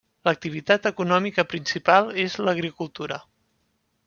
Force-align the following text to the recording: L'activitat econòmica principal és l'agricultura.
L'activitat 0.27 0.87
econòmica 0.91 1.45
principal 1.51 2.11
és 2.25 2.39
l'agricultura. 2.47 3.21